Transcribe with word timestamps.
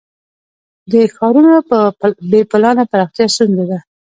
د 0.91 0.93
ښارونو 1.15 1.53
بې 2.31 2.41
پلانه 2.51 2.83
پراختیا 2.91 3.25
ستونزه 3.33 3.65
ده. 3.69 3.79